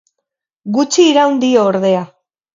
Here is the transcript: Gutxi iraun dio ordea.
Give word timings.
Gutxi 0.77 1.05
iraun 1.11 1.37
dio 1.45 1.69
ordea. 1.75 2.03